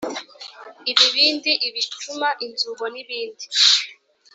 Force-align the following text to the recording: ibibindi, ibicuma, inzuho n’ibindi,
ibibindi, 0.91 1.51
ibicuma, 1.67 2.27
inzuho 2.45 2.83
n’ibindi, 2.93 3.45